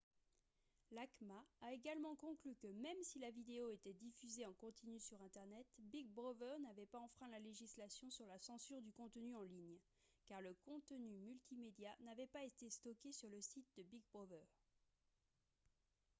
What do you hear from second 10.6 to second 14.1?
contenu multimédia n'avait pas été stocké sur le site de big